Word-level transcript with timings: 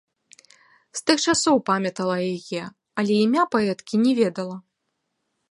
З 0.99 1.03
тых 1.09 1.17
часоў 1.33 1.57
памятала 1.69 2.15
яе, 2.33 2.63
але 3.03 3.13
імя 3.27 3.43
паэткі 3.53 3.95
не 4.09 4.13
ведала. 4.23 4.57